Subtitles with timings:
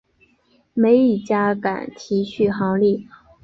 [0.73, 3.07] 没一家敢提续航力